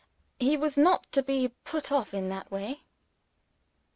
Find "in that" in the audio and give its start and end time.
2.11-2.51